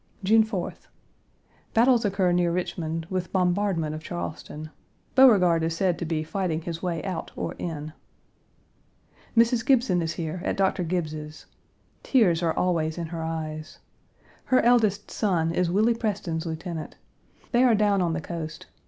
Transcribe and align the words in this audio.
June 0.23 0.43
4th. 0.43 0.87
Battles 1.75 2.03
occur 2.05 2.31
near 2.31 2.51
Richmond, 2.51 3.05
with 3.11 3.31
bombardment 3.31 3.93
of 3.93 4.01
Charleston. 4.03 4.71
Beauregard 5.13 5.61
is 5.61 5.75
said 5.75 5.99
to 5.99 6.05
be 6.05 6.23
fighting 6.23 6.61
his 6.63 6.81
way 6.81 7.03
out 7.03 7.31
or 7.35 7.53
in. 7.59 7.93
Mrs. 9.37 9.63
Gibson 9.63 10.01
is 10.01 10.13
here, 10.13 10.41
at 10.43 10.57
Doctor 10.57 10.83
Gibbes's. 10.83 11.45
Tears 12.01 12.41
are 12.41 12.57
always 12.57 12.97
in 12.97 13.05
her 13.13 13.21
eyes. 13.21 13.77
Her 14.45 14.61
eldest 14.63 15.11
son 15.11 15.51
is 15.51 15.69
Willie 15.69 15.93
Preston's 15.93 16.47
lieutenant. 16.47 16.95
They 17.51 17.63
are 17.63 17.75
down 17.75 18.01
on 18.01 18.13
the 18.13 18.21
coast. 18.21 18.65